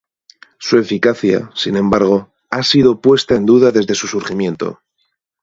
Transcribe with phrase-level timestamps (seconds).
[0.57, 4.81] Su eficacia, sin embargo, ha sido puesta en duda desde su surgimiento.